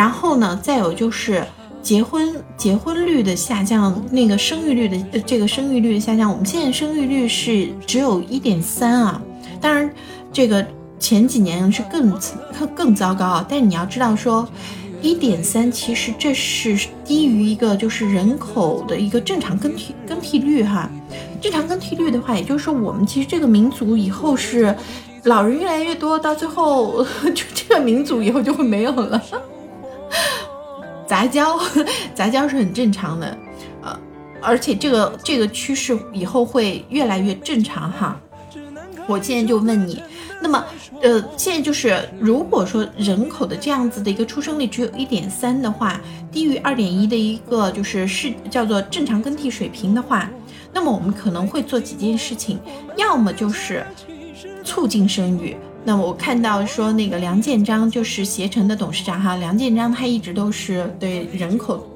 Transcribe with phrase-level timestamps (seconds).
[0.00, 1.44] 然后呢，再有就是
[1.82, 9.20] 结婚结婚率的下降，那个生育率的这个生育率的下降，我们现在生育率是只有一点三啊，
[9.60, 9.92] 当然
[10.32, 10.66] 这个
[10.98, 12.18] 前几年是更
[12.58, 14.48] 更更糟糕啊，但你要知道说。
[15.02, 20.90] 一点三，其实这是低于一个就是人口的一个正常更替更替率哈。
[21.40, 24.76] 正常更替率的话，也就是说我们其实这个民族以后是
[25.24, 27.02] 老人越来越多，到最后
[27.34, 29.22] 就这个民族以后就会没有了。
[31.10, 31.58] 杂交，
[32.14, 33.36] 杂交是很正常的，
[33.82, 33.98] 呃，
[34.40, 38.16] 而且这个这个趋势以后会越来越正常哈。
[39.08, 40.00] 我现在就问你。
[40.40, 40.64] 那么，
[41.02, 50.30] 呃，现在就是，如果说人口的这样子的一个出生率只有一点三的话，低于二点一的一个就是是叫做正常更替水平的话，
[50.72, 52.60] 那么我们可能会做几件事情，
[52.96, 53.84] 要么就是
[54.64, 55.56] 促进生育。
[55.84, 61.86] 那我看到说那个梁建章就是携程的董事长哈，梁建章他一直都是对人口，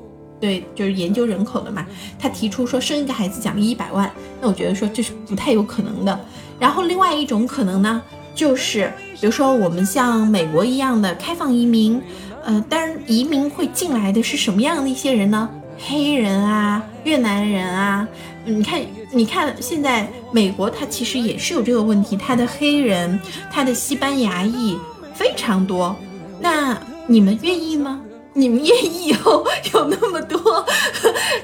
[0.40, 1.86] 对就是研究人口的嘛，
[2.18, 6.18] 他提出说生一个孩子奖励一百万，那我觉得说这是不太有可能的。
[6.58, 8.02] 然后另外一种可能呢？
[8.34, 12.00] 就是，比如说我们像美国一样的开放移民，
[12.42, 15.48] 呃，当然移民会进来的是什么样的一些人呢？
[15.78, 18.06] 黑人啊，越南人啊，
[18.44, 18.80] 你看，
[19.12, 23.18] 你看现在美国它其实也是有这个问题，它的黑人，
[23.50, 24.76] 它的西班牙裔
[25.14, 25.94] 非常多。
[26.40, 28.00] 那你们愿意吗？
[28.36, 30.66] 你们愿意以后有那么多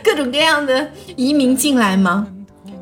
[0.03, 2.27] 各种各样的移民进来吗？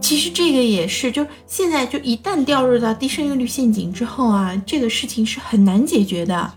[0.01, 6.53] 其实这个也是，就现在就一旦掉入到低生育率陷阱之后啊，这个事情是很难解决的。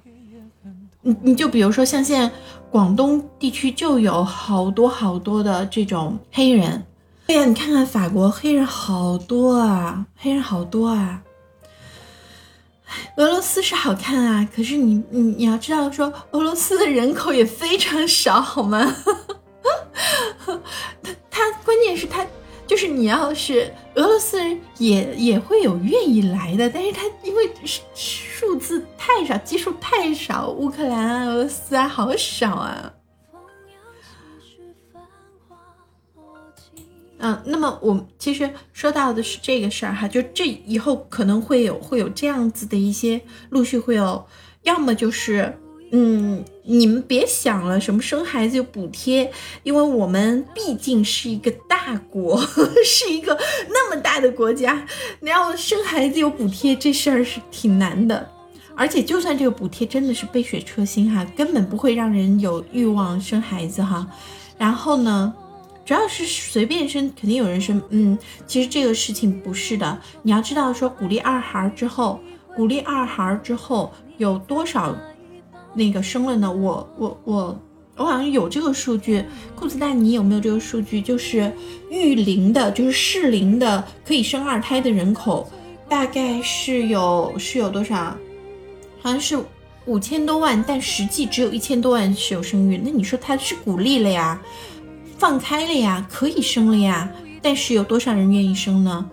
[1.02, 2.32] 你你就比如说像现在
[2.70, 6.84] 广东地区就有好多好多的这种黑人，
[7.28, 11.22] 对呀，你看看法国黑人好多啊，黑人好多啊。
[13.18, 18.96] 俄罗斯是好看啊，可是你你你要知道说俄罗斯的人口也非常少，好吗？
[20.46, 22.26] 他他关键是他。
[22.68, 27.50] 就是你要是俄罗斯人也也会有愿意来的，但是他因为
[27.94, 32.94] 数字太少，基数太少，乌克兰、俄罗斯啊好少啊。
[37.18, 43.20] 嗯，那么我其实说到的是这个事儿哈，就这以后可能会有会有这样子的一些
[43.50, 44.24] 陆续会有，
[44.62, 45.58] 要么就是。
[45.94, 49.30] 嗯，你们别想了，什么生孩子有补贴，
[49.64, 52.40] 因为我们毕竟是一个大国，
[52.86, 54.88] 是一个那么大的国家，
[55.20, 58.32] 你要生孩子有补贴，这事儿是挺难的。
[58.76, 64.08] 而且，就算这个补贴真的是杯水车薪哈，根本不会让人有欲望生孩子哈。
[64.58, 65.34] 然后呢，
[65.86, 67.82] 主要是随便生，肯定有人生。
[67.90, 68.18] 嗯，
[68.48, 72.20] 其实这个事情不是的，你要知道说，鼓励二孩之后，
[72.56, 74.96] 鼓励二孩之后有多少？
[75.74, 76.52] 那个生了呢？
[76.52, 77.62] 我我我
[77.96, 79.24] 我好像有这个数据，
[79.56, 81.02] 库斯丹，你有没有这个数据？
[81.02, 81.52] 就是
[81.90, 85.50] 育龄的，就是适龄的可以生二胎的人口，
[85.88, 88.16] 大概是有是有多少？
[89.02, 89.38] 好像是
[89.86, 92.78] 五千多万，但实际只有一千多万是有生育。
[92.84, 94.42] 那你说他是鼓励了呀，
[95.18, 97.12] 放开了呀，可以生了呀，
[97.42, 99.10] 但是有多少人愿意生呢？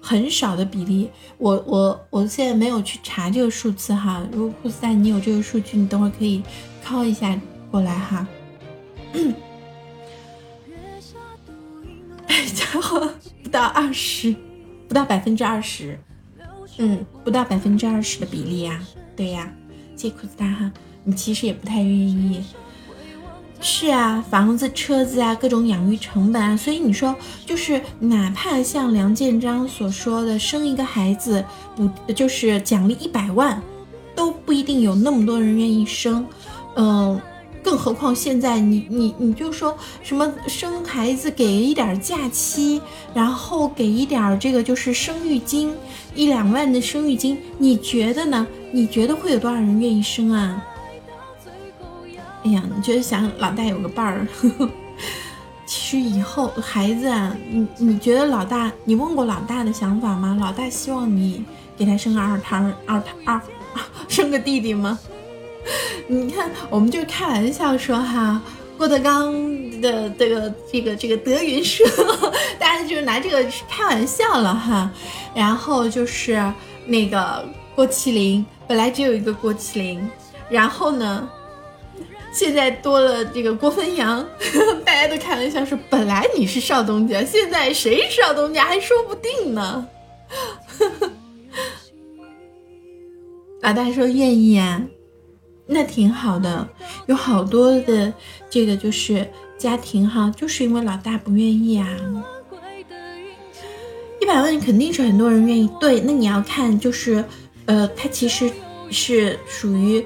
[0.00, 1.08] 很少的比例，
[1.38, 4.22] 我我我现在没有去查这个数字哈。
[4.30, 6.42] 如果库斯丹你有这个数据，你等会儿可以
[6.84, 7.40] 敲一下
[7.70, 8.28] 过来哈。
[12.26, 13.08] 哎，家伙，
[13.42, 14.36] 不到二十，
[14.86, 15.98] 不到百分之二十，
[16.78, 18.80] 嗯，不到百分之二十的比例呀，
[19.16, 19.52] 对呀，
[19.96, 20.72] 谢库斯丹哈，
[21.04, 22.42] 你其实也不太愿意。
[23.60, 27.14] 是啊，房子、车子啊，各种养育成本啊，所以你说，
[27.46, 31.42] 就是哪怕像梁建章所说的，生一个孩子
[31.74, 33.62] 不就是奖励一百万，
[34.14, 36.26] 都不一定有那么多人愿意生，
[36.76, 37.18] 嗯，
[37.64, 42.80] 更何况现在你你你就说什么生孩子给一点假期，
[43.14, 45.74] 然后给一点这个就是生育金，
[46.14, 48.46] 一两万的生育金，你觉得呢？
[48.70, 50.62] 你觉得会有多少人愿意生啊？
[52.44, 54.28] 哎呀，你觉得想老大有个伴儿，
[55.64, 60.36] 其实以后孩子啊，你你觉得老大，你问过老大的想法吗？
[60.38, 61.42] 老大希望你
[61.78, 63.40] 给他生个二胎，二胎二
[64.06, 64.98] 生个弟弟吗？
[66.06, 68.40] 你看，我们就开玩笑说哈，
[68.76, 69.32] 郭德纲
[69.80, 71.84] 的这个这个这个德云社，
[72.58, 74.90] 大家就是拿这个开玩笑了哈。
[75.34, 76.52] 然后就是
[76.86, 80.10] 那个郭麒麟，本来只有一个郭麒麟，
[80.48, 81.28] 然后呢？
[82.32, 84.26] 现在多了这个郭汾阳，
[84.84, 89.86] 大家都开玩笑说，本来你是少东家，现在谁是少东家还说不定呢。
[93.62, 94.82] 老 大说愿意啊，
[95.66, 96.68] 那挺好的，
[97.06, 98.12] 有好多的
[98.50, 99.26] 这个就是
[99.56, 101.88] 家庭哈，就是因为老大不愿意啊。
[104.20, 107.24] 一百万肯定是很多人愿意，对，那你要看就是，
[107.66, 108.50] 呃，它其实
[108.90, 110.04] 是属于，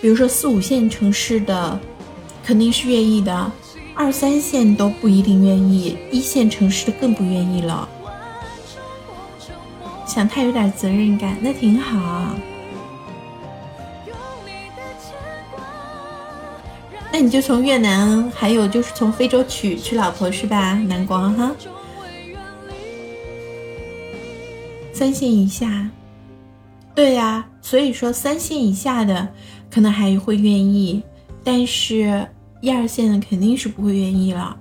[0.00, 1.78] 比如说四五线城市的，
[2.44, 3.50] 肯定是愿意的，
[3.94, 7.88] 二三线都不一定愿意，一线城市的更不愿意了。
[10.06, 12.34] 想他有点责任感，那挺好。
[17.14, 20.74] 那你就从越南，还有就是从非洲娶娶老婆是吧？
[20.88, 21.54] 南光哈，
[24.92, 25.88] 三线以下，
[26.92, 29.28] 对呀，所以说三线以下的
[29.70, 31.00] 可能还会愿意，
[31.44, 32.26] 但是
[32.60, 34.56] 一二线的肯定是不会愿意了。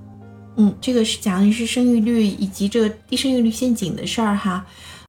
[0.57, 4.63] 嗯，这个是讲的是生育率以及这个低生育率陷阱的事儿哈。